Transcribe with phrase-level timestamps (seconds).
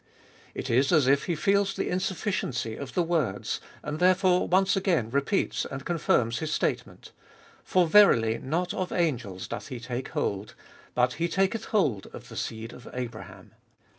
[0.55, 5.11] It is as if He feels the insufficiency of the words, and therefore once again
[5.11, 7.11] repeats and confirms his statement:
[7.63, 10.55] For verily not of angels doth He take hold,
[10.95, 13.51] but He taketh hold of the seed of Abraham.